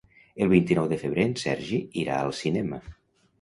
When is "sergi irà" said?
1.41-2.17